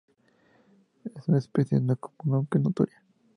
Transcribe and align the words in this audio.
Es 1.15 1.27
una 1.27 1.37
especie 1.37 1.79
no 1.79 1.95
común 1.95 2.37
aunque 2.37 2.57
notoria. 2.57 3.03